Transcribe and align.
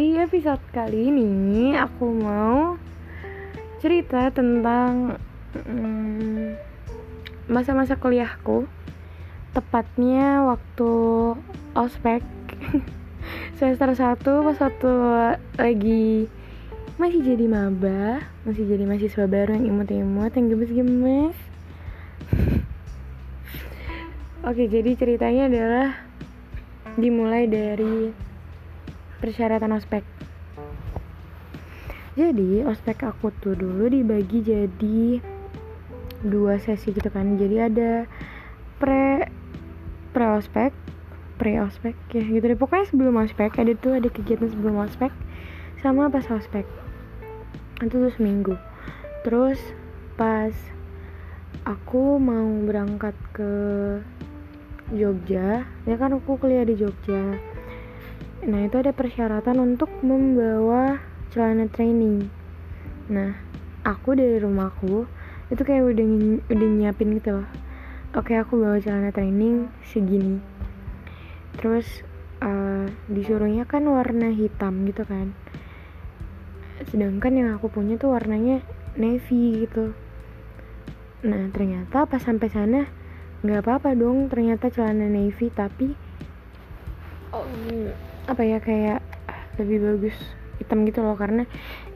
di 0.00 0.16
episode 0.16 0.64
kali 0.72 1.12
ini 1.12 1.76
aku 1.76 2.08
mau 2.08 2.80
cerita 3.84 4.32
tentang 4.32 5.20
mm, 5.52 6.56
masa-masa 7.52 8.00
kuliahku. 8.00 8.64
Tepatnya 9.52 10.48
waktu 10.48 10.92
ospek 11.76 12.24
semester 13.60 13.92
1 13.92 14.24
pas 14.24 14.56
waktu 14.56 14.92
lagi 15.60 16.32
masih 16.96 17.20
jadi 17.20 17.44
maba 17.44 18.24
masih 18.48 18.72
jadi 18.72 18.88
mahasiswa 18.88 19.28
baru 19.28 19.60
yang 19.60 19.68
imut-imut 19.68 20.32
yang 20.32 20.48
gemes-gemes. 20.48 21.36
Oke 24.48 24.64
jadi 24.64 24.96
ceritanya 24.96 25.52
adalah 25.52 25.88
dimulai 26.96 27.44
dari 27.44 28.29
persyaratan 29.20 29.76
ospek. 29.76 30.02
Jadi 32.18 32.66
ospek 32.66 33.06
aku 33.06 33.30
tuh 33.38 33.54
dulu 33.54 33.86
dibagi 33.86 34.42
jadi 34.42 35.20
dua 36.26 36.58
sesi 36.58 36.90
gitu 36.90 37.06
kan. 37.12 37.36
Jadi 37.36 37.56
ada 37.60 38.08
pre 38.80 39.28
pre 40.10 40.26
ospek 40.34 40.74
pre 41.38 41.60
ospek 41.60 41.94
ya 42.12 42.24
gitu 42.24 42.44
deh. 42.44 42.58
Pokoknya 42.58 42.88
sebelum 42.90 43.20
ospek 43.20 43.56
ada 43.60 43.72
tuh 43.76 43.96
ada 43.96 44.08
kegiatan 44.10 44.50
sebelum 44.50 44.82
ospek 44.84 45.12
sama 45.80 46.10
pas 46.10 46.26
ospek. 46.28 46.66
Itu 47.80 47.96
tuh 47.96 48.12
seminggu. 48.16 48.56
Terus 49.24 49.60
pas 50.16 50.52
aku 51.64 52.16
mau 52.20 52.48
berangkat 52.64 53.16
ke 53.36 53.52
Jogja 54.90 55.62
ya 55.86 55.94
kan 55.94 56.10
aku 56.18 56.34
kuliah 56.34 56.66
di 56.66 56.74
Jogja 56.74 57.38
Nah, 58.40 58.64
itu 58.64 58.80
ada 58.80 58.96
persyaratan 58.96 59.60
untuk 59.60 59.92
membawa 60.00 60.96
celana 61.28 61.68
training. 61.68 62.32
Nah, 63.12 63.36
aku 63.84 64.16
dari 64.16 64.40
rumahku 64.40 65.04
itu 65.52 65.60
kayak 65.60 65.84
udah 65.92 66.06
udah 66.48 66.68
nyiapin 66.72 67.20
gitu 67.20 67.42
loh. 67.42 67.48
Oke, 68.16 68.32
aku 68.40 68.56
bawa 68.56 68.80
celana 68.80 69.12
training 69.12 69.68
segini. 69.84 70.40
Terus 71.60 71.84
uh, 72.40 72.88
disuruhnya 73.12 73.68
kan 73.68 73.84
warna 73.84 74.32
hitam 74.32 74.88
gitu 74.88 75.04
kan. 75.04 75.36
Sedangkan 76.88 77.36
yang 77.36 77.48
aku 77.52 77.68
punya 77.68 78.00
tuh 78.00 78.16
warnanya 78.16 78.64
navy 78.96 79.68
gitu. 79.68 79.92
Nah, 81.28 81.52
ternyata 81.52 82.08
pas 82.08 82.24
sampai 82.24 82.48
sana 82.48 82.88
nggak 83.40 83.64
apa-apa 83.64 83.96
dong 83.96 84.28
ternyata 84.28 84.68
celana 84.68 85.08
navy 85.08 85.48
tapi 85.48 85.96
oh, 87.32 87.48
apa 88.30 88.46
ya 88.46 88.62
kayak 88.62 89.02
lebih 89.58 89.82
bagus 89.82 90.14
hitam 90.62 90.86
gitu 90.86 91.02
loh 91.02 91.18
karena 91.18 91.48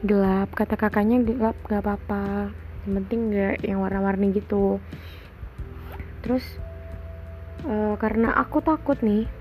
gelap 0.03 0.51
kata 0.51 0.75
kakaknya 0.75 1.23
gelap 1.23 1.55
gak 1.71 1.79
apa-apa. 1.79 2.51
Yang 2.83 2.93
penting 2.99 3.19
gak 3.31 3.55
yang 3.63 3.79
warna-warni 3.79 4.35
gitu. 4.35 4.83
Terus 6.19 6.43
uh, 7.63 7.95
karena 7.95 8.35
aku 8.35 8.59
takut 8.59 8.99
nih 8.99 9.31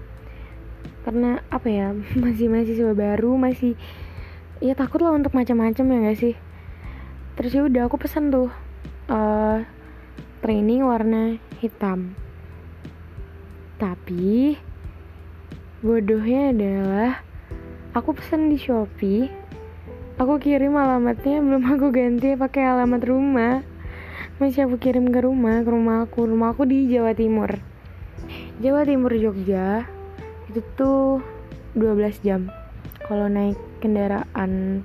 karena 1.03 1.42
apa 1.50 1.69
ya 1.69 1.92
masih 2.22 2.47
mahasiswa 2.48 2.95
baru 2.95 3.37
masih 3.37 3.77
ya 4.62 4.72
takut 4.72 5.03
lah 5.03 5.12
untuk 5.12 5.34
macam-macam 5.34 5.84
ya 5.91 5.98
gak 6.12 6.19
sih? 6.22 6.34
Terus 7.34 7.50
ya 7.50 7.67
udah 7.67 7.91
aku 7.91 7.98
pesan 7.98 8.31
tuh 8.31 8.55
uh, 9.11 9.59
training 10.45 10.87
warna 10.87 11.42
hitam. 11.59 12.15
Tapi 13.81 14.54
bodohnya 15.84 16.49
adalah 16.56 17.21
aku 17.93 18.17
pesan 18.17 18.49
di 18.49 18.56
Shopee 18.56 19.45
aku 20.15 20.39
kirim 20.39 20.78
alamatnya 20.78 21.43
belum 21.43 21.62
aku 21.75 21.91
ganti 21.91 22.39
pakai 22.39 22.62
alamat 22.71 23.03
rumah. 23.05 23.61
Masih 24.39 24.67
aku 24.67 24.78
kirim 24.83 25.11
ke 25.12 25.21
rumah 25.22 25.62
ke 25.62 25.71
rumah 25.71 26.09
aku 26.09 26.27
rumah 26.27 26.55
aku 26.55 26.67
di 26.67 26.91
Jawa 26.91 27.15
Timur. 27.15 27.50
Jawa 28.65 28.87
Timur 28.87 29.12
Jogja 29.15 29.87
itu 30.50 30.65
tuh 30.78 31.21
12 31.77 32.25
jam. 32.25 32.51
Kalau 33.05 33.28
naik 33.28 33.59
kendaraan 33.84 34.83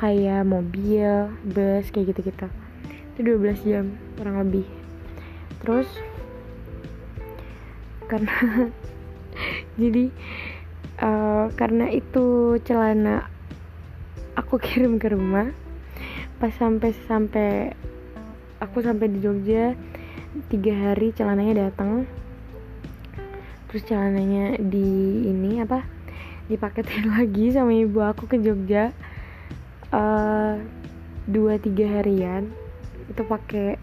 kayak 0.00 0.42
mobil, 0.48 1.30
bus 1.46 1.86
kayak 1.92 2.16
gitu-gitu. 2.16 2.48
Itu 3.14 3.38
12 3.38 3.68
jam 3.68 3.84
kurang 4.16 4.40
lebih. 4.42 4.66
Terus 5.62 5.88
karena 8.10 8.68
jadi 9.78 10.10
uh, 11.00 11.46
karena 11.54 11.90
itu 11.90 12.56
celana 12.64 13.26
aku 14.36 14.60
kirim 14.64 15.00
ke 15.00 15.12
rumah 15.12 15.50
pas 16.40 16.52
sampai 16.56 16.96
sampai 17.04 17.50
aku 18.64 18.80
sampai 18.80 19.12
di 19.12 19.20
Jogja 19.20 19.76
tiga 20.48 20.72
hari 20.72 21.12
celananya 21.12 21.68
datang. 21.68 22.08
Terus 23.68 23.82
celananya 23.86 24.56
di 24.56 25.28
ini 25.28 25.60
apa 25.60 25.84
dipaketin 26.48 27.10
lagi 27.16 27.52
sama 27.52 27.76
ibu 27.76 28.00
aku 28.00 28.24
ke 28.24 28.40
Jogja. 28.40 28.92
Uh, 29.90 30.62
dua 31.26 31.58
tiga 31.58 32.00
harian 32.00 32.46
itu 33.10 33.22
pakai 33.26 33.76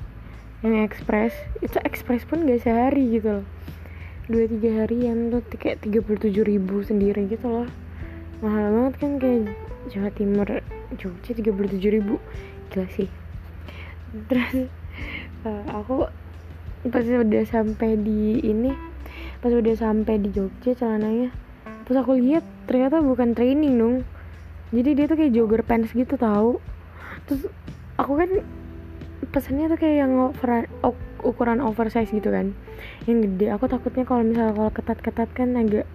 yang 0.65 0.81
ekspres. 0.81 1.35
Itu 1.61 1.77
ekspres 1.83 2.25
pun 2.25 2.47
gak 2.49 2.65
sehari 2.65 3.21
gitu 3.21 3.43
loh 3.43 3.47
dua 4.27 4.43
tiga 4.47 4.83
harian 4.83 5.31
tuh 5.31 5.41
kayak 5.55 5.79
tiga 5.83 6.03
puluh 6.03 6.19
tujuh 6.19 6.43
ribu 6.43 6.83
sendiri 6.83 7.27
gitu 7.31 7.47
loh. 7.47 7.67
Mahal 8.43 8.69
banget 8.75 8.93
kan 8.99 9.11
kayak 9.17 9.55
Jawa 9.87 10.09
Timur 10.13 10.47
Jogja 10.99 11.31
tiga 11.31 11.51
puluh 11.55 11.71
tujuh 11.71 11.91
ribu. 11.95 12.19
Gila 12.69 12.87
sih. 12.91 13.07
Terus 14.27 14.67
uh, 15.47 15.63
aku 15.71 16.11
pas 16.87 17.03
udah 17.03 17.43
sampai 17.47 17.95
di 17.99 18.43
ini 18.43 18.71
pas 19.39 19.51
udah 19.51 19.75
sampai 19.75 20.19
di 20.19 20.29
Jogja 20.35 20.75
celananya 20.75 21.31
pas 21.87 21.95
aku 21.95 22.19
lihat 22.19 22.43
ternyata 22.67 22.99
bukan 22.99 23.31
training 23.31 23.79
dong. 23.79 23.95
Jadi 24.75 24.89
dia 24.99 25.05
tuh 25.07 25.15
kayak 25.15 25.31
jogger 25.31 25.63
pants 25.63 25.95
gitu 25.95 26.19
tahu 26.19 26.59
terus 27.23 27.47
aku 27.95 28.19
kan 28.19 28.29
pesannya 29.31 29.71
tuh 29.71 29.79
kayak 29.79 30.03
yang 30.03 30.19
over, 30.19 30.67
ukuran 31.23 31.63
oversize 31.63 32.09
gitu 32.13 32.29
kan. 32.29 32.53
Yang 33.09 33.17
gede 33.29 33.45
aku 33.53 33.65
takutnya 33.69 34.03
kalau 34.03 34.23
misalnya 34.25 34.53
kalau 34.53 34.71
ketat-ketat 34.73 35.29
kan 35.33 35.55
agak 35.57 35.85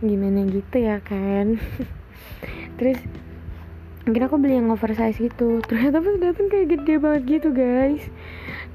gimana 0.00 0.44
gitu 0.48 0.76
ya 0.80 1.00
kan. 1.00 1.58
Terus 2.78 2.98
mungkin 4.04 4.22
aku 4.28 4.36
beli 4.36 4.60
yang 4.60 4.68
oversize 4.72 5.16
gitu. 5.16 5.60
Ternyata 5.64 6.00
pas 6.00 6.16
datang 6.20 6.46
kayak 6.52 6.66
gede 6.78 6.94
banget 7.00 7.22
gitu 7.40 7.48
guys. 7.52 8.04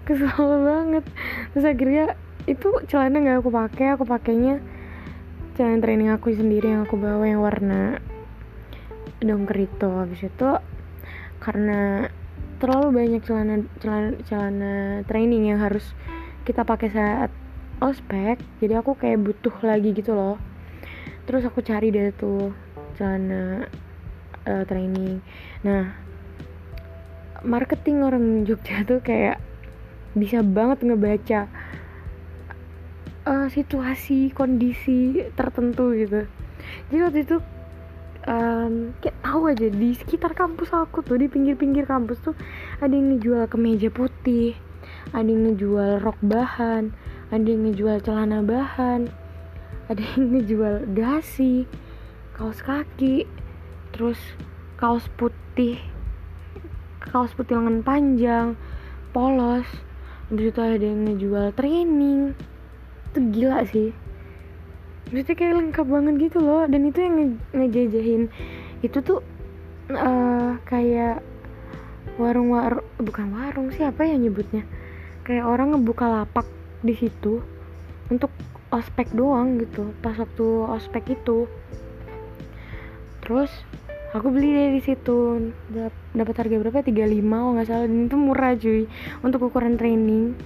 Kesel 0.06 0.50
banget. 0.66 1.06
Terus 1.54 1.66
akhirnya 1.66 2.06
itu 2.50 2.70
celana 2.90 3.22
nggak 3.22 3.46
aku 3.46 3.50
pakai 3.54 3.94
aku 3.94 4.04
pakainya 4.10 4.58
celana 5.54 5.84
training 5.84 6.10
aku 6.10 6.34
sendiri 6.34 6.72
yang 6.72 6.88
aku 6.88 6.98
bawa 6.98 7.26
yang 7.28 7.44
warna 7.44 8.02
dongkerito. 9.22 9.92
Habis 10.02 10.32
itu 10.32 10.50
karena 11.40 12.10
terlalu 12.60 12.88
banyak 12.92 13.22
celana 13.24 13.64
celana 13.80 14.12
celana 14.28 14.74
training 15.08 15.50
yang 15.50 15.60
harus 15.64 15.96
kita 16.44 16.68
pakai 16.68 16.90
saat 16.92 17.32
ospek. 17.80 18.40
Jadi 18.60 18.74
aku 18.76 19.00
kayak 19.00 19.24
butuh 19.24 19.56
lagi 19.64 19.96
gitu 19.96 20.12
loh. 20.14 20.38
Terus 21.24 21.48
aku 21.48 21.64
cari 21.64 21.90
deh 21.90 22.12
tuh 22.14 22.52
celana 23.00 23.66
uh, 24.44 24.64
training. 24.68 25.24
Nah 25.64 25.96
marketing 27.44 28.04
orang 28.04 28.44
Jogja 28.44 28.84
tuh 28.84 29.00
kayak 29.00 29.40
bisa 30.18 30.44
banget 30.44 30.84
ngebaca 30.84 31.48
uh, 33.24 33.48
situasi 33.48 34.36
kondisi 34.36 35.24
tertentu 35.40 35.96
gitu. 35.96 36.28
Jadi 36.92 36.98
waktu 37.00 37.20
itu 37.24 37.38
um, 38.30 38.94
kayak 39.02 39.18
tahu 39.26 39.50
aja 39.50 39.68
di 39.74 39.98
sekitar 39.98 40.38
kampus 40.38 40.70
aku 40.70 41.02
tuh 41.02 41.18
di 41.18 41.26
pinggir-pinggir 41.26 41.90
kampus 41.90 42.22
tuh 42.22 42.38
ada 42.78 42.94
yang 42.94 43.18
ngejual 43.18 43.50
kemeja 43.50 43.90
putih 43.90 44.54
ada 45.12 45.26
yang 45.26 45.50
ngejual 45.50 46.06
rok 46.06 46.22
bahan 46.22 46.94
ada 47.34 47.48
yang 47.50 47.66
ngejual 47.66 47.98
celana 48.06 48.46
bahan 48.46 49.10
ada 49.90 50.02
yang 50.16 50.38
ngejual 50.38 50.86
dasi 50.94 51.66
kaos 52.38 52.62
kaki 52.62 53.26
terus 53.92 54.22
kaos 54.78 55.10
putih 55.18 55.82
kaos 57.02 57.34
putih 57.34 57.58
lengan 57.58 57.82
panjang 57.82 58.54
polos 59.10 59.66
habis 60.30 60.54
itu 60.54 60.62
ada 60.62 60.78
yang 60.86 61.10
ngejual 61.10 61.58
training. 61.58 62.38
Itu 63.10 63.20
gila 63.34 63.66
sih 63.66 63.90
maksudnya 65.10 65.36
kayak 65.36 65.56
lengkap 65.58 65.88
banget 65.90 66.16
gitu 66.30 66.38
loh. 66.42 66.64
Dan 66.70 66.82
itu 66.86 67.00
yang 67.02 67.16
nge 67.18 67.28
ngejajahin 67.58 68.24
itu 68.80 68.98
tuh 69.04 69.20
uh, 69.92 70.56
kayak 70.64 71.20
warung 72.22 72.54
warung 72.54 72.86
bukan 73.02 73.28
warung 73.34 73.68
siapa 73.74 74.06
ya 74.06 74.16
nyebutnya? 74.16 74.64
Kayak 75.26 75.46
orang 75.50 75.78
ngebuka 75.78 76.06
lapak 76.06 76.48
di 76.86 76.96
situ 76.96 77.44
untuk 78.10 78.32
ospek 78.70 79.10
doang 79.14 79.58
gitu 79.58 79.94
pas 80.00 80.14
waktu 80.18 80.46
ospek 80.70 81.18
itu. 81.18 81.50
Terus 83.26 83.50
aku 84.14 84.30
beli 84.30 84.54
deh 84.54 84.70
di 84.78 84.82
situ. 84.82 85.50
Dapat 86.14 86.36
harga 86.46 86.56
berapa? 86.62 86.86
35 86.86 86.94
oh 87.30 87.50
nggak 87.58 87.68
salah. 87.68 87.86
Dan 87.90 88.06
itu 88.10 88.18
murah 88.18 88.54
cuy 88.58 88.84
untuk 89.26 89.50
ukuran 89.50 89.78
training. 89.78 90.38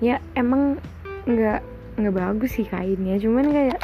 Ya 0.00 0.20
emang 0.36 0.80
nggak 1.28 1.60
nggak 2.00 2.14
bagus 2.16 2.56
sih 2.56 2.64
kainnya. 2.68 3.20
Cuman 3.20 3.52
kayak 3.52 3.80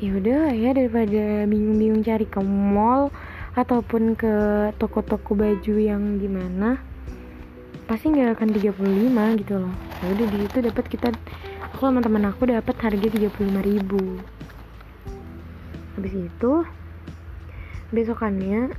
ya 0.00 0.16
udah 0.16 0.56
ya 0.56 0.72
daripada 0.72 1.44
bingung-bingung 1.44 2.00
cari 2.00 2.24
ke 2.24 2.40
mall 2.40 3.12
ataupun 3.52 4.16
ke 4.16 4.32
toko-toko 4.80 5.36
baju 5.36 5.74
yang 5.76 6.16
gimana 6.16 6.80
pasti 7.84 8.08
nggak 8.08 8.38
akan 8.38 8.48
35 8.54 9.40
gitu 9.44 9.54
loh. 9.60 9.74
Ya 10.00 10.06
udah 10.16 10.26
di 10.30 10.38
situ 10.46 10.58
dapat 10.64 10.84
kita 10.88 11.08
aku 11.68 11.84
sama 11.84 12.00
teman 12.00 12.24
aku 12.24 12.48
dapat 12.48 12.72
harga 12.80 13.06
35 13.12 13.60
ribu. 13.60 14.24
Habis 15.98 16.14
itu 16.16 16.52
besokannya 17.92 18.72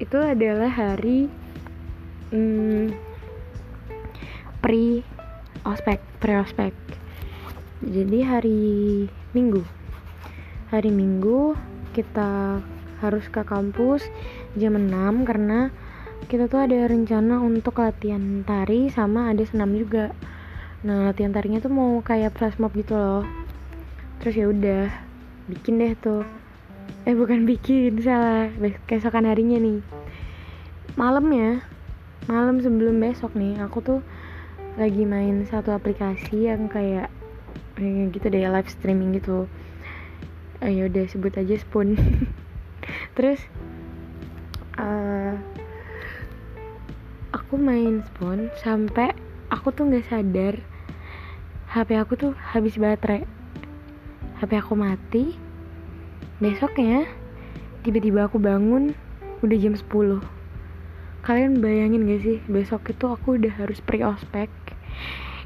itu 0.00 0.16
adalah 0.16 0.70
hari 0.70 1.28
hmm, 2.30 2.94
pre 4.62 5.02
ospek 5.66 5.98
pre 6.22 6.38
ospek 6.38 6.70
jadi 7.82 8.18
hari 8.38 9.06
minggu 9.34 9.77
hari 10.68 10.92
minggu 10.92 11.56
kita 11.96 12.60
harus 13.00 13.24
ke 13.32 13.40
kampus 13.40 14.04
jam 14.52 14.76
6 14.76 15.24
karena 15.24 15.72
kita 16.28 16.44
tuh 16.44 16.60
ada 16.60 16.84
rencana 16.90 17.40
untuk 17.40 17.80
latihan 17.80 18.44
tari 18.44 18.92
sama 18.92 19.32
ada 19.32 19.40
senam 19.48 19.72
juga. 19.72 20.12
Nah 20.84 21.08
latihan 21.08 21.32
tarinya 21.32 21.62
tuh 21.62 21.72
mau 21.72 22.04
kayak 22.04 22.36
flash 22.36 22.60
mob 22.60 22.76
gitu 22.76 22.92
loh. 22.92 23.24
Terus 24.20 24.34
ya 24.36 24.46
udah 24.52 24.84
bikin 25.48 25.80
deh 25.80 25.96
tuh. 25.96 26.28
Eh 27.08 27.16
bukan 27.16 27.48
bikin 27.48 27.96
salah. 28.04 28.52
Keesokan 28.84 29.24
harinya 29.24 29.56
nih. 29.56 29.80
Malam 31.00 31.32
ya. 31.32 31.64
Malam 32.28 32.60
sebelum 32.60 33.00
besok 33.00 33.32
nih 33.32 33.56
aku 33.64 33.80
tuh 33.80 34.00
lagi 34.76 35.08
main 35.08 35.48
satu 35.48 35.72
aplikasi 35.72 36.52
yang 36.52 36.68
kayak 36.68 37.08
kayak 37.72 38.12
gitu 38.12 38.26
deh 38.28 38.44
live 38.44 38.68
streaming 38.68 39.16
gitu 39.16 39.48
ayo 40.58 40.86
eh, 40.86 40.90
udah 40.90 41.04
sebut 41.06 41.30
aja 41.38 41.54
spoon. 41.54 41.94
Terus 43.16 43.38
uh, 44.74 45.38
aku 47.30 47.54
main 47.54 48.02
spoon 48.02 48.50
sampai 48.58 49.14
aku 49.54 49.70
tuh 49.70 49.86
nggak 49.86 50.06
sadar. 50.10 50.58
HP 51.70 51.94
aku 51.94 52.18
tuh 52.18 52.32
habis 52.34 52.74
baterai. 52.74 53.22
HP 54.42 54.50
aku 54.58 54.74
mati. 54.74 55.38
Besoknya, 56.38 57.06
tiba-tiba 57.82 58.30
aku 58.30 58.38
bangun 58.38 58.94
udah 59.42 59.58
jam 59.58 59.74
10 59.74 60.22
Kalian 61.26 61.58
bayangin 61.58 62.06
gak 62.06 62.22
sih, 62.22 62.38
besok 62.46 62.94
itu 62.94 63.10
aku 63.10 63.42
udah 63.42 63.50
harus 63.58 63.82
pre-ospek. 63.82 64.46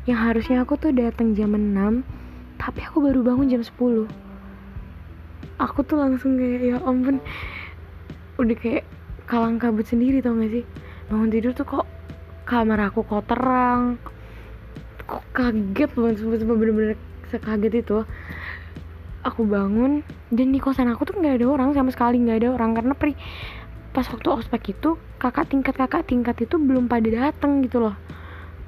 Yang 0.05 0.19
harusnya 0.20 0.56
aku 0.61 0.76
tuh 0.76 0.93
datang 0.93 1.32
jam 1.32 1.56
6 1.56 2.05
Tapi 2.61 2.81
aku 2.85 3.00
baru 3.00 3.25
bangun 3.25 3.49
jam 3.49 3.64
10 3.64 4.31
Aku 5.60 5.84
tuh 5.84 6.00
langsung 6.00 6.40
kayak, 6.40 6.60
ya 6.62 6.76
ampun. 6.84 7.20
Udah 8.40 8.56
kayak 8.56 8.84
kalang 9.28 9.60
kabut 9.60 9.84
sendiri 9.88 10.20
tau 10.25 10.37
gak 10.37 10.50
sih? 10.52 10.64
Bangun 11.08 11.28
tidur 11.28 11.52
tuh 11.52 11.66
kok 11.69 11.87
kamar 12.49 12.88
aku 12.88 13.04
kok 13.04 13.25
terang. 13.28 13.96
Kok 15.04 15.25
kaget 15.37 15.90
banget, 15.93 16.14
sumpah 16.20 16.56
bener-bener 16.56 16.96
sekaget 17.28 17.84
itu. 17.84 18.04
Aku 19.22 19.46
bangun 19.46 20.02
dan 20.34 20.50
di 20.50 20.58
kosan 20.58 20.90
aku 20.90 21.06
tuh 21.06 21.14
nggak 21.14 21.38
ada 21.38 21.46
orang 21.46 21.70
sama 21.78 21.94
sekali 21.94 22.19
nggak 22.19 22.38
ada 22.43 22.49
orang. 22.58 22.75
Karena 22.75 22.94
pri 22.96 23.14
pas 23.93 24.08
waktu 24.08 24.28
ospek 24.28 24.72
itu 24.75 24.99
kakak 25.20 25.52
tingkat 25.52 25.76
kakak 25.78 26.08
tingkat 26.08 26.37
itu 26.43 26.58
belum 26.58 26.90
pada 26.90 27.06
datang 27.06 27.62
gitu 27.62 27.78
loh. 27.87 27.94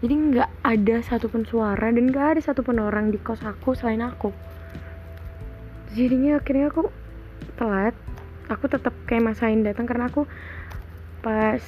Jadi 0.04 0.14
nggak 0.14 0.50
ada 0.62 0.96
satupun 1.00 1.48
suara 1.48 1.90
dan 1.90 2.12
nggak 2.12 2.38
ada 2.38 2.40
satupun 2.44 2.76
orang 2.76 3.08
di 3.10 3.18
kos 3.18 3.40
aku 3.42 3.72
selain 3.72 4.04
aku 4.04 4.30
jadinya 5.94 6.42
akhirnya 6.42 6.68
aku 6.68 6.90
telat. 7.54 7.94
Aku 8.50 8.68
tetap 8.68 8.92
kayak 9.08 9.32
masain 9.32 9.64
datang 9.64 9.88
karena 9.88 10.10
aku 10.12 10.28
pas 11.24 11.62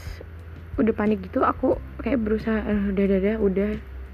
udah 0.77 0.93
panik 0.93 1.25
gitu 1.25 1.41
aku 1.41 1.81
kayak 2.05 2.21
berusaha 2.21 2.61
uh, 2.61 2.93
udah 2.93 3.05
udah 3.09 3.37
udah 3.41 3.71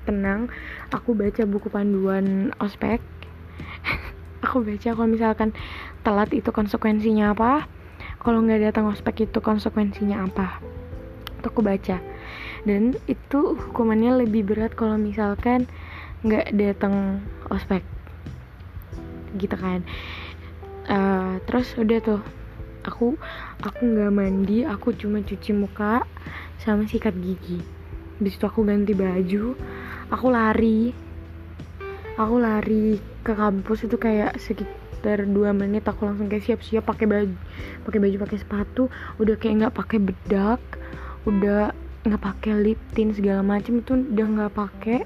tenang. 0.06 0.46
Aku 0.94 1.16
baca 1.16 1.42
buku 1.42 1.66
panduan 1.72 2.54
ospek. 2.62 3.02
Aku 4.42 4.58
baca 4.66 4.90
kalau 4.98 5.06
misalkan 5.06 5.54
telat 6.02 6.34
itu 6.34 6.50
konsekuensinya 6.50 7.30
apa? 7.30 7.70
Kalau 8.18 8.42
nggak 8.42 8.74
datang 8.74 8.90
ospek 8.90 9.30
itu 9.30 9.38
konsekuensinya 9.38 10.26
apa? 10.26 10.58
Itu 11.38 11.46
aku 11.46 11.62
baca. 11.62 12.02
Dan 12.66 12.98
itu 13.06 13.54
hukumannya 13.54 14.26
lebih 14.26 14.50
berat 14.50 14.74
kalau 14.74 14.98
misalkan 14.98 15.70
nggak 16.26 16.58
datang 16.58 17.22
ospek 17.54 17.86
gitu 19.36 19.56
kan. 19.56 19.84
Uh, 20.82 21.38
terus 21.46 21.72
udah 21.78 21.98
tuh 22.02 22.22
aku 22.82 23.14
aku 23.62 23.80
nggak 23.86 24.10
mandi 24.10 24.66
aku 24.66 24.90
cuma 24.98 25.22
cuci 25.22 25.54
muka 25.54 26.02
sama 26.58 26.86
sikat 26.86 27.14
gigi. 27.22 27.62
Di 28.18 28.28
situ 28.30 28.44
aku 28.46 28.66
ganti 28.66 28.94
baju 28.94 29.54
aku 30.10 30.26
lari. 30.30 30.90
Aku 32.18 32.36
lari 32.36 33.00
ke 33.24 33.32
kampus 33.32 33.88
itu 33.88 33.96
kayak 33.96 34.36
sekitar 34.36 35.24
dua 35.24 35.56
menit 35.56 35.88
aku 35.88 36.04
langsung 36.04 36.28
kayak 36.28 36.44
siap-siap 36.44 36.84
pakai 36.84 37.08
baju 37.08 37.36
pakai 37.88 37.98
baju 38.02 38.16
pakai 38.26 38.38
sepatu. 38.42 38.82
Udah 39.16 39.34
kayak 39.38 39.54
nggak 39.64 39.74
pakai 39.78 39.98
bedak 40.02 40.60
udah 41.22 41.70
nggak 42.02 42.18
pakai 42.18 42.58
lip 42.58 42.82
tint 42.98 43.14
segala 43.14 43.46
macam 43.46 43.78
itu 43.78 43.94
udah 43.94 44.26
nggak 44.26 44.52
pakai. 44.52 45.00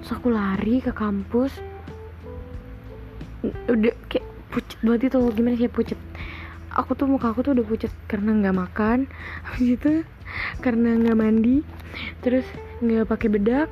Terus 0.00 0.10
aku 0.16 0.32
lari 0.32 0.80
ke 0.80 0.94
kampus 0.96 1.69
udah 3.44 3.94
kayak 4.10 4.26
pucet 4.50 4.78
banget 4.82 5.00
itu 5.12 5.18
gimana 5.32 5.56
sih 5.56 5.70
pucet? 5.70 6.00
Aku 6.70 6.94
tuh 6.94 7.10
muka 7.10 7.34
aku 7.34 7.42
tuh 7.42 7.52
udah 7.56 7.66
pucet 7.66 7.92
karena 8.06 8.36
nggak 8.36 8.56
makan 8.56 8.98
habis 9.46 9.76
itu 9.78 9.92
karena 10.62 10.96
nggak 11.00 11.18
mandi 11.18 11.66
terus 12.22 12.46
nggak 12.80 13.10
pakai 13.10 13.28
bedak 13.28 13.70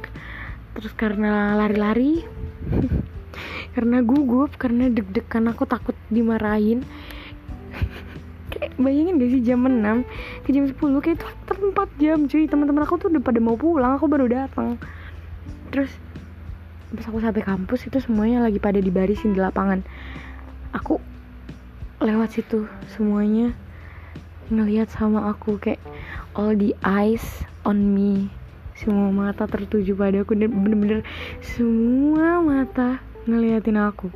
terus 0.75 0.93
karena 0.95 1.55
lari-lari 1.55 2.27
karena 3.79 4.03
gugup 4.03 4.59
karena 4.59 4.91
deg-degan 4.91 5.47
aku 5.53 5.63
takut 5.69 5.95
dimarahin. 6.11 6.83
Kayak 8.51 8.75
bayangin 8.81 9.21
gak 9.21 9.31
sih 9.31 9.43
jam 9.45 9.63
6 9.63 10.03
ke 10.43 10.51
jam 10.51 10.65
10 10.67 11.05
kayak 11.05 11.21
itu 11.21 11.27
tempat 11.47 11.89
jam 12.01 12.19
cuy. 12.27 12.49
Teman-teman 12.49 12.83
aku 12.83 12.97
tuh 12.97 13.09
udah 13.13 13.23
pada 13.23 13.39
mau 13.39 13.55
pulang 13.55 13.95
aku 13.95 14.09
baru 14.09 14.27
datang. 14.27 14.81
Terus 15.71 15.93
pas 16.89 17.05
aku 17.05 17.21
sampai 17.21 17.45
kampus 17.45 17.85
itu 17.85 18.01
semuanya 18.01 18.41
lagi 18.41 18.57
pada 18.57 18.81
dibarisin 18.81 19.37
di 19.37 19.41
lapangan. 19.41 19.85
Aku 20.73 21.01
lewat 22.01 22.39
situ 22.39 22.65
semuanya 22.97 23.53
ngelihat 24.49 24.89
sama 24.89 25.29
aku 25.29 25.61
kayak 25.61 25.83
all 26.33 26.57
the 26.57 26.73
eyes 26.81 27.45
on 27.69 27.93
me. 27.93 28.33
Semua 28.79 29.11
mata 29.11 29.45
tertuju 29.45 29.93
pada 29.99 30.23
aku 30.23 30.39
dan 30.39 30.55
bener-bener 30.55 31.01
semua 31.45 32.41
mata 32.41 33.03
ngeliatin 33.29 33.77
aku. 33.77 34.09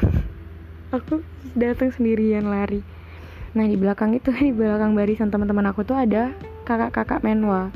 Aku 0.96 1.22
datang 1.54 1.94
sendirian 1.94 2.50
lari. 2.50 2.82
Nah 3.54 3.62
di 3.62 3.78
belakang 3.78 4.10
itu 4.18 4.34
di 4.50 4.50
belakang 4.50 4.98
barisan 4.98 5.30
teman-teman 5.30 5.70
aku 5.70 5.86
tuh 5.86 5.94
ada 5.94 6.34
kakak-kakak 6.66 7.22
menwa 7.22 7.70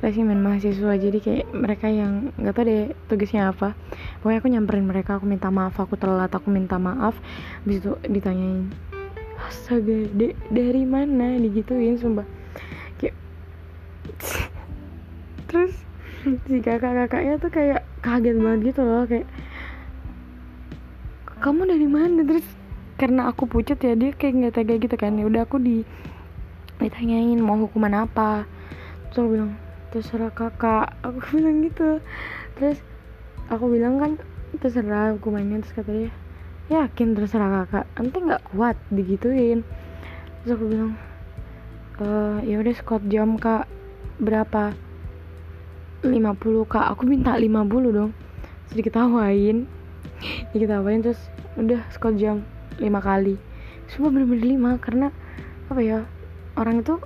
resimen 0.00 0.40
mahasiswa. 0.42 0.92
Jadi 0.98 1.18
kayak 1.20 1.46
mereka 1.54 1.86
yang 1.86 2.34
nggak 2.40 2.54
tahu 2.54 2.64
deh 2.66 2.82
tugasnya 3.06 3.52
apa. 3.52 3.78
Pokoknya 4.20 4.38
aku 4.40 4.48
nyamperin 4.50 4.86
mereka 4.88 5.20
aku 5.20 5.26
minta 5.28 5.52
maaf 5.52 5.76
aku 5.78 5.94
telat 5.94 6.32
aku 6.32 6.48
minta 6.50 6.80
maaf. 6.80 7.14
Habis 7.62 7.84
itu 7.84 7.92
ditanyain 8.08 8.72
astaga 9.44 10.08
de 10.16 10.32
dari 10.48 10.82
mana? 10.88 11.36
Digituin 11.38 12.00
sumpah. 12.00 12.26
Kayak 12.98 13.14
terus 15.48 15.74
si 16.24 16.56
kakak-kakaknya 16.64 17.36
tuh 17.36 17.52
kayak 17.52 17.84
kaget 18.00 18.36
banget 18.40 18.60
gitu 18.72 18.80
loh 18.80 19.04
kayak 19.04 19.28
kamu 21.44 21.68
dari 21.68 21.88
mana? 21.88 22.20
Terus 22.24 22.46
karena 22.96 23.28
aku 23.28 23.44
pucat 23.44 23.76
ya 23.82 23.92
dia 23.92 24.16
kayak 24.16 24.34
nggak 24.40 24.54
tega 24.56 24.74
gitu 24.80 24.96
kan. 24.96 25.12
Ya 25.16 25.28
udah 25.28 25.44
aku 25.44 25.60
di 25.60 25.84
ditanyain 26.80 27.40
mau 27.40 27.56
hukuman 27.60 28.08
apa. 28.08 28.48
Terus 29.12 29.18
aku 29.20 29.30
bilang 29.36 29.52
terserah 29.94 30.34
kakak. 30.34 30.98
Aku 31.06 31.22
bilang 31.38 31.62
gitu. 31.62 32.02
Terus 32.58 32.82
aku 33.46 33.70
bilang 33.70 34.02
kan 34.02 34.12
terserah 34.58 35.14
hukumannya 35.14 35.62
terus 35.62 35.74
kata 35.74 35.90
dia 35.94 36.10
yakin 36.66 37.14
terserah 37.14 37.62
kakak. 37.62 37.86
Nanti 37.94 38.16
nggak 38.18 38.42
kuat 38.50 38.74
digituin. 38.90 39.62
Terus 40.42 40.50
aku 40.58 40.64
bilang 40.66 40.98
e, 42.02 42.06
ya 42.50 42.58
udah 42.58 42.74
squat 42.74 43.06
jam 43.06 43.38
kak. 43.38 43.70
Berapa? 44.18 44.74
50 46.02 46.10
kak. 46.66 46.86
Aku 46.90 47.06
minta 47.06 47.38
50 47.38 47.94
dong. 47.94 48.10
Sedikit 48.66 48.98
diketawain. 48.98 49.70
Diketawain 50.52 51.00
terus 51.06 51.22
udah 51.54 51.86
squat 51.94 52.18
jam 52.18 52.42
lima 52.82 52.98
kali. 52.98 53.38
Semua 53.86 54.10
bener-bener 54.10 54.58
lima 54.58 54.70
karena 54.82 55.14
apa 55.70 55.80
ya 55.80 55.98
orang 56.58 56.82
itu 56.82 56.98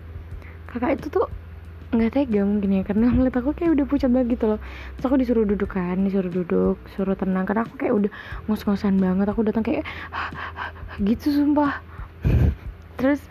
kakak 0.68 1.00
itu 1.00 1.06
tuh 1.12 1.26
nggak 1.88 2.12
tega 2.12 2.44
mungkin 2.44 2.70
ya 2.76 2.82
karena 2.84 3.08
ngeliat 3.08 3.40
aku 3.40 3.56
kayak 3.56 3.72
udah 3.80 3.86
pucat 3.88 4.12
banget 4.12 4.36
gitu 4.36 4.44
loh. 4.44 4.60
Terus 4.96 5.04
aku 5.08 5.16
disuruh 5.16 5.44
duduk 5.48 5.70
kan 5.72 5.96
disuruh 6.04 6.28
duduk 6.28 6.76
suruh 6.92 7.16
tenang. 7.16 7.48
Karena 7.48 7.64
aku 7.64 7.74
kayak 7.80 7.94
udah 7.96 8.10
ngos-ngosan 8.44 9.00
banget 9.00 9.26
aku 9.32 9.40
datang 9.48 9.64
kayak 9.64 9.88
gitu 11.00 11.32
sumpah. 11.32 11.80
Terus 13.00 13.24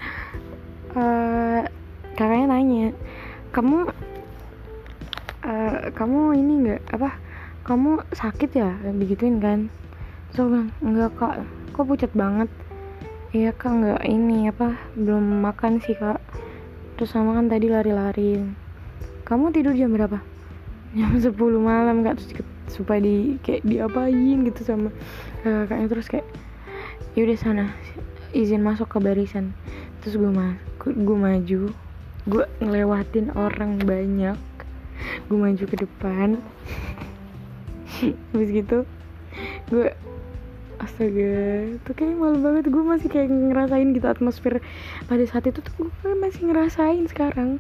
uh, 0.97 1.61
kakaknya 2.17 2.45
nanya 2.49 2.87
kamu 3.53 3.93
uh, 5.45 5.77
kamu 5.93 6.19
ini 6.41 6.53
nggak 6.65 6.81
apa 6.97 7.09
kamu 7.61 8.01
sakit 8.09 8.49
ya? 8.57 8.73
Digituin 8.97 9.37
kan. 9.37 9.69
So 10.33 10.49
bang 10.49 10.73
enggak 10.81 11.13
kak. 11.13 11.45
Kok 11.77 11.93
pucat 11.93 12.11
banget? 12.17 12.49
Iya 13.37 13.53
kak 13.53 13.69
nggak 13.69 14.01
ini 14.09 14.49
apa 14.49 14.73
belum 14.97 15.45
makan 15.45 15.77
sih 15.83 15.93
kak 15.93 16.17
terus 16.97 17.13
sama 17.13 17.37
kan 17.37 17.45
tadi 17.45 17.69
lari-lari. 17.69 18.41
Kamu 19.23 19.53
tidur 19.53 19.77
jam 19.77 19.93
berapa? 19.93 20.17
Jam 20.97 21.13
10 21.21 21.31
malam 21.61 22.01
kak. 22.01 22.17
Terus 22.17 22.29
supaya 22.67 22.99
di 22.99 23.37
kayak 23.45 23.63
diapain 23.63 24.37
gitu 24.49 24.61
sama 24.65 24.89
kakaknya. 25.45 25.87
Terus 25.87 26.07
kayak 26.09 26.27
yaudah 27.13 27.37
sana. 27.37 27.65
Izin 28.33 28.65
masuk 28.65 28.89
ke 28.89 28.97
barisan. 28.97 29.53
Terus 30.01 30.17
gue 30.17 30.31
ma 30.33 30.57
gue 30.81 31.17
maju. 31.17 31.61
Gue 32.27 32.43
ngelewatin 32.59 33.31
orang 33.37 33.79
banyak. 33.79 34.39
Gue 35.29 35.37
maju 35.37 35.63
ke 35.63 35.77
depan. 35.77 36.41
Habis 38.33 38.49
gitu 38.51 38.83
gue 39.67 39.91
astaga 40.79 41.73
tuh 41.85 41.93
kayak 41.97 42.17
malu 42.17 42.37
banget. 42.41 42.69
Gue 42.69 42.83
masih 42.83 43.09
kayak 43.09 43.29
ngerasain 43.29 43.93
gitu 43.93 44.07
atmosfer 44.07 44.61
pada 45.05 45.23
saat 45.25 45.49
itu 45.49 45.61
tuh 45.61 45.89
gue 45.89 46.13
masih 46.17 46.49
ngerasain 46.49 47.05
sekarang. 47.09 47.57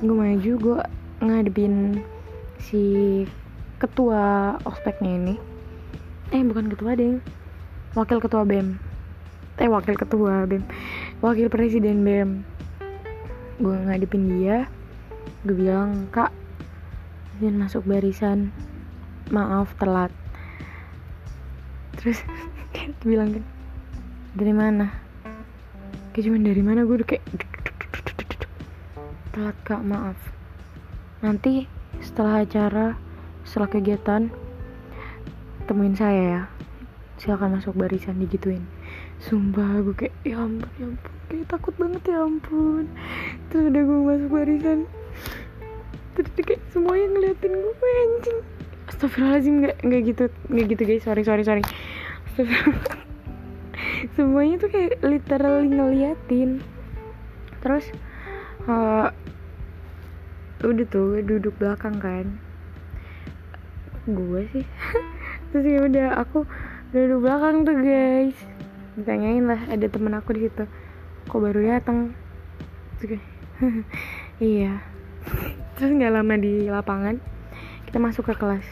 Gue 0.00 0.16
maju 0.16 0.52
gue 0.56 0.78
ngadepin 1.24 2.04
si 2.60 3.24
ketua 3.80 4.56
ospeknya 4.64 5.12
ini. 5.16 5.34
Eh 6.34 6.42
bukan 6.42 6.68
ketua 6.72 6.98
deh 6.98 7.20
wakil 7.96 8.20
ketua 8.20 8.44
bem 8.44 8.76
eh 9.56 9.72
wakil 9.72 9.96
ketua 9.96 10.44
bem 10.44 10.60
wakil 11.24 11.48
presiden 11.48 12.04
bem 12.04 12.44
gue 13.56 13.72
ngadepin 13.72 14.36
dia. 14.36 14.68
Gue 15.48 15.56
bilang 15.56 16.12
kak 16.12 16.28
izin 17.40 17.56
masuk 17.56 17.88
barisan. 17.88 18.52
Maaf 19.32 19.72
telat 19.80 20.12
terus 22.06 22.22
dia 22.70 22.86
bilang 23.02 23.34
kan 23.34 23.44
dari 24.38 24.54
mana? 24.54 24.86
Kayak 26.14 26.30
cuman 26.30 26.42
dari 26.46 26.62
mana? 26.62 26.86
Gue 26.86 27.02
udah 27.02 27.08
kayak 27.10 27.26
telat 29.34 29.58
kak 29.66 29.82
maaf. 29.82 30.14
Nanti 31.18 31.66
setelah 31.98 32.46
acara 32.46 32.94
setelah 33.42 33.74
kegiatan 33.74 34.30
temuin 35.66 35.98
saya 35.98 36.22
ya. 36.22 36.42
Silakan 37.18 37.58
masuk 37.58 37.74
barisan 37.74 38.22
digituin. 38.22 38.62
Sumpah 39.18 39.82
gue 39.82 40.06
kayak 40.06 40.14
ya 40.22 40.46
ampun 40.46 40.70
ya 40.78 40.86
ampun. 40.86 41.12
Kayak 41.26 41.46
takut 41.50 41.74
banget 41.74 42.02
ya 42.06 42.22
ampun. 42.22 42.86
Terus 43.50 43.64
udah 43.74 43.82
gue 43.82 43.98
masuk 44.14 44.30
barisan 44.30 44.78
terus 46.14 46.30
kayak 46.38 46.62
semuanya 46.70 47.06
ngeliatin 47.18 47.50
gue 47.50 47.90
anjing. 48.06 48.40
Astagfirullahaladzim 48.86 49.54
nggak 49.58 49.76
nggak 49.82 50.02
gitu 50.06 50.24
nggak 50.54 50.66
gitu 50.70 50.82
guys. 50.86 51.02
Sorry 51.02 51.26
sorry 51.26 51.42
sorry 51.42 51.66
semuanya 54.16 54.60
tuh 54.60 54.70
kayak 54.72 55.00
literally 55.00 55.68
ngeliatin. 55.72 56.60
Terus 57.64 57.84
uh, 58.68 59.08
udah 60.60 60.86
tuh 60.88 61.24
duduk 61.24 61.56
belakang 61.56 61.96
kan. 61.96 62.26
Gue 64.04 64.48
sih. 64.52 64.66
Terus 65.52 65.64
ya 65.64 65.80
udah 65.88 66.08
aku 66.20 66.44
duduk 66.92 67.24
belakang 67.24 67.64
tuh 67.64 67.76
guys. 67.80 68.36
Ditanyain 68.96 69.44
lah 69.44 69.60
ada 69.68 69.86
temen 69.88 70.12
aku 70.16 70.36
di 70.36 70.48
situ. 70.48 70.64
Kok 71.26 71.40
baru 71.42 71.60
datang 71.76 72.14
iya. 74.40 74.80
Terus 75.76 75.90
nggak 75.92 76.12
lama 76.16 76.34
di 76.40 76.68
lapangan 76.68 77.20
kita 77.84 77.98
masuk 78.00 78.32
ke 78.32 78.34
kelas. 78.36 78.64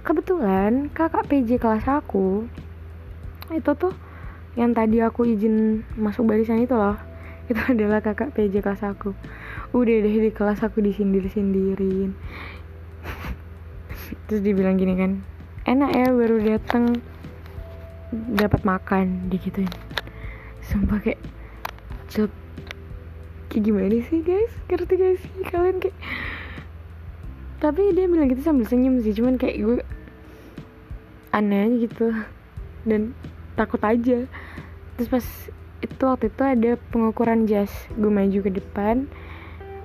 Kebetulan 0.00 0.88
kakak 0.96 1.28
PJ 1.28 1.60
kelas 1.60 1.84
aku 1.84 2.48
itu 3.54 3.70
tuh 3.74 3.94
yang 4.58 4.74
tadi 4.74 4.98
aku 5.02 5.26
izin 5.26 5.86
masuk 5.94 6.26
barisan 6.26 6.62
itu 6.62 6.74
loh. 6.74 6.98
Itu 7.50 7.58
adalah 7.66 7.98
kakak 7.98 8.30
PJ 8.30 8.62
kelas 8.62 8.86
aku. 8.86 9.10
Udah 9.74 9.96
deh 10.06 10.22
di 10.22 10.30
kelas 10.30 10.62
aku 10.62 10.78
disindir 10.78 11.26
sindirin 11.26 12.14
terus 14.26 14.42
dibilang 14.42 14.78
gini 14.78 14.94
kan 14.94 15.12
enak 15.66 15.90
ya 15.94 16.06
baru 16.10 16.36
datang 16.42 16.98
dapat 18.10 18.66
makan 18.66 19.30
digituin. 19.30 19.70
Sumpah 20.66 20.98
kayak 20.98 21.20
cep 22.10 22.30
kayak 23.50 23.62
gimana 23.70 23.98
sih 24.02 24.22
guys? 24.22 24.50
Ngerti 24.66 24.94
gak 24.98 25.14
sih 25.22 25.32
kalian? 25.46 25.78
Kayak 25.78 25.96
tapi 27.60 27.92
dia 27.92 28.08
bilang 28.08 28.32
gitu 28.32 28.40
sambil 28.40 28.64
senyum 28.64 29.04
sih 29.04 29.12
cuman 29.12 29.36
kayak 29.36 29.62
gue 29.62 29.78
aneh 31.30 31.70
aja 31.70 31.76
gitu. 31.86 32.06
Dan 32.82 33.14
takut 33.60 33.80
aja. 33.84 34.24
Terus 34.96 35.08
pas 35.12 35.26
itu 35.80 36.02
waktu 36.04 36.32
itu 36.32 36.42
ada 36.44 36.70
pengukuran 36.88 37.44
jas. 37.44 37.72
Gue 37.92 38.08
maju 38.08 38.38
ke 38.40 38.50
depan. 38.56 39.04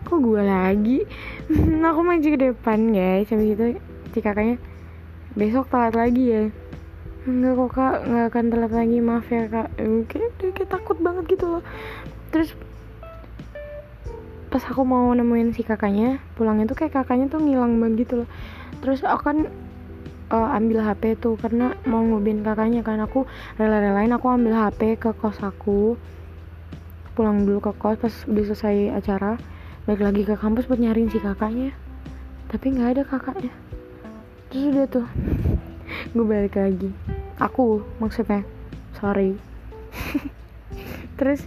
Kok 0.07 0.19
gue 0.23 0.41
lagi? 0.43 0.99
Aku 1.91 2.01
maju 2.03 2.27
ke 2.27 2.39
depan 2.39 2.95
guys. 2.95 3.27
Habis 3.27 3.49
itu 3.59 3.65
si 4.15 4.19
kakaknya 4.23 4.55
besok 5.35 5.67
telat 5.67 5.95
lagi 5.95 6.23
ya. 6.23 6.43
Enggak 7.25 7.57
kok 7.57 7.69
kak, 7.73 7.95
nggak 8.05 8.25
akan 8.31 8.45
telat 8.53 8.71
lagi. 8.71 8.97
Maaf 9.01 9.27
ya 9.27 9.43
kak. 9.49 9.67
Kayak, 10.07 10.31
kayak 10.39 10.69
takut 10.69 10.97
banget 11.01 11.35
gitu 11.35 11.45
loh. 11.57 11.63
Terus 12.31 12.55
pas 14.53 14.63
aku 14.71 14.87
mau 14.87 15.11
nemuin 15.11 15.51
si 15.51 15.67
kakaknya 15.67 16.23
pulangnya 16.39 16.63
tuh 16.63 16.79
kayak 16.79 16.95
kakaknya 16.95 17.27
tuh 17.27 17.43
ngilang 17.43 17.75
banget 17.81 18.07
gitu 18.07 18.23
loh. 18.23 18.29
Terus 18.79 19.03
aku 19.03 19.21
kan 19.25 19.37
uh, 20.31 20.57
ambil 20.57 20.81
HP 20.81 21.19
tuh 21.19 21.37
karena 21.37 21.77
mau 21.85 22.01
ngubin 22.01 22.41
kakaknya 22.41 22.81
kan. 22.81 23.01
Aku 23.03 23.29
rela-relain 23.59 24.11
aku 24.13 24.27
ambil 24.31 24.55
HP 24.55 24.97
ke 24.97 25.11
kos 25.17 25.41
aku. 25.41 25.99
Pulang 27.13 27.45
dulu 27.47 27.59
ke 27.61 27.71
kos 27.77 27.99
pas 27.99 28.15
udah 28.27 28.43
selesai 28.51 28.77
acara 28.95 29.37
balik 29.85 30.01
lagi 30.01 30.21
ke 30.25 30.33
kampus 30.33 30.65
buat 30.65 30.81
nyariin 30.81 31.11
si 31.11 31.21
kakaknya. 31.21 31.73
Tapi 32.49 32.65
nggak 32.73 32.89
ada 32.97 33.03
kakaknya. 33.05 33.53
Terus 34.49 34.65
udah 34.73 34.85
tuh 34.89 35.07
gue 36.15 36.25
balik 36.25 36.57
lagi. 36.57 36.89
Aku 37.37 37.83
maksudnya 38.01 38.41
sorry. 38.97 39.37
Terus 41.19 41.43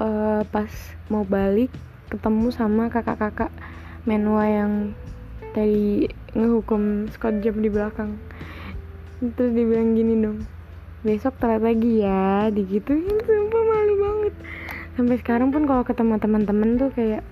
uh, 0.00 0.42
pas 0.48 0.70
mau 1.12 1.22
balik 1.22 1.70
ketemu 2.10 2.50
sama 2.50 2.90
kakak-kakak 2.90 3.54
menua 4.08 4.48
yang 4.48 4.72
tadi 5.54 6.10
ngehukum 6.36 7.10
Scott 7.14 7.42
Jam 7.42 7.58
di 7.58 7.70
belakang. 7.70 8.18
Terus 9.20 9.52
dibilang 9.52 9.94
gini 9.94 10.14
dong 10.18 10.40
besok 11.00 11.32
telat 11.40 11.64
lagi 11.64 12.04
ya 12.04 12.52
digituin 12.52 13.08
sumpah 13.24 13.62
malu 13.64 13.94
banget. 13.96 14.34
Sampai 15.00 15.16
sekarang 15.16 15.48
pun 15.48 15.64
kalau 15.64 15.80
ketemu 15.80 16.20
teman-teman 16.20 16.76
tuh 16.76 16.92
kayak 16.92 17.24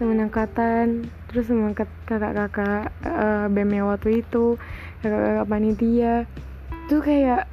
teman 0.00 0.24
angkatan 0.24 1.08
terus 1.28 1.48
sama 1.48 1.72
kakak-kakak 1.76 2.92
uh, 3.04 3.48
BEM 3.52 3.84
waktu 3.84 4.24
itu 4.24 4.56
kakak-kakak 5.04 5.48
panitia 5.48 6.14
tuh 6.88 7.00
kayak 7.04 7.44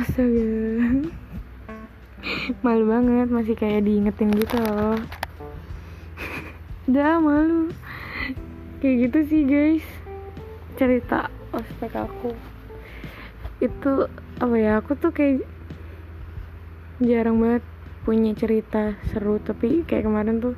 astaga. 0.00 0.48
Malu 2.64 2.84
banget 2.88 3.28
masih 3.28 3.52
kayak 3.52 3.84
diingetin 3.84 4.32
gitu 4.32 4.56
loh. 4.64 4.96
Udah 6.88 7.20
malu. 7.20 7.68
Kayak 8.80 8.96
gitu 9.08 9.18
sih 9.28 9.42
guys 9.44 9.95
cerita 10.76 11.32
ospek 11.56 11.92
aku. 11.96 12.36
Itu 13.64 14.12
apa 14.36 14.54
ya 14.60 14.78
aku 14.78 14.92
tuh 15.00 15.10
kayak 15.16 15.48
jarang 17.00 17.40
banget 17.40 17.64
punya 18.04 18.36
cerita 18.36 18.94
seru. 19.10 19.40
Tapi 19.40 19.88
kayak 19.88 20.04
kemarin 20.04 20.38
tuh 20.38 20.54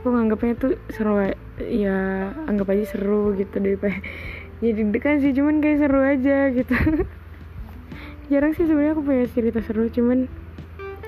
aku 0.00 0.12
nganggapnya 0.12 0.54
tuh 0.60 0.72
seru 0.92 1.16
ya 1.64 2.28
anggap 2.44 2.76
aja 2.76 2.84
seru 2.92 3.32
gitu 3.40 3.56
daripada 3.56 3.96
jadi 4.62 4.84
dekan 4.92 5.16
sih 5.24 5.32
cuman 5.32 5.64
kayak 5.64 5.80
seru 5.80 6.00
aja 6.04 6.52
gitu. 6.52 6.74
Jarang 8.32 8.56
sih 8.56 8.64
sebenarnya 8.64 8.96
aku 8.96 9.02
punya 9.04 9.24
cerita 9.32 9.60
seru 9.64 9.88
cuman 9.88 10.28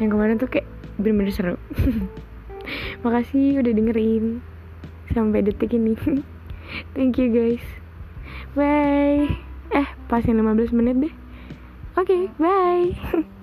yang 0.01 0.11
kemarin 0.13 0.37
tuh 0.41 0.49
kayak 0.49 0.69
bener-bener 0.97 1.33
seru. 1.33 1.57
Makasih 3.05 3.61
udah 3.61 3.73
dengerin 3.73 4.41
sampai 5.13 5.45
detik 5.45 5.77
ini. 5.77 5.93
Thank 6.97 7.21
you 7.21 7.31
guys 7.31 7.86
bye. 8.57 9.29
Eh 9.71 9.89
pasin 10.09 10.41
15 10.41 10.73
menit 10.73 10.97
deh. 10.97 11.15
Oke 11.97 12.13
okay, 12.13 12.23
bye 12.41 13.25